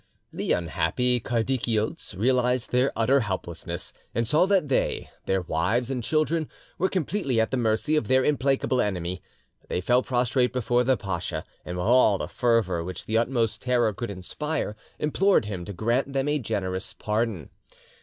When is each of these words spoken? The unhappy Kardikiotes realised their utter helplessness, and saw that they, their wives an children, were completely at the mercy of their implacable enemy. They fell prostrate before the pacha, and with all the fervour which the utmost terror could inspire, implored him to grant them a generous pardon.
The 0.33 0.51
unhappy 0.51 1.19
Kardikiotes 1.19 2.15
realised 2.17 2.71
their 2.71 2.91
utter 2.95 3.19
helplessness, 3.19 3.93
and 4.15 4.27
saw 4.27 4.47
that 4.47 4.67
they, 4.67 5.11
their 5.27 5.43
wives 5.43 5.91
an 5.91 6.01
children, 6.01 6.49
were 6.79 6.89
completely 6.89 7.39
at 7.39 7.51
the 7.51 7.57
mercy 7.57 7.95
of 7.95 8.07
their 8.07 8.25
implacable 8.25 8.81
enemy. 8.81 9.21
They 9.67 9.79
fell 9.79 10.01
prostrate 10.01 10.53
before 10.53 10.83
the 10.83 10.97
pacha, 10.97 11.43
and 11.63 11.77
with 11.77 11.85
all 11.85 12.17
the 12.17 12.27
fervour 12.27 12.83
which 12.83 13.05
the 13.05 13.19
utmost 13.19 13.61
terror 13.61 13.93
could 13.93 14.09
inspire, 14.09 14.75
implored 14.97 15.45
him 15.45 15.65
to 15.65 15.71
grant 15.73 16.13
them 16.13 16.27
a 16.27 16.39
generous 16.39 16.95
pardon. 16.95 17.51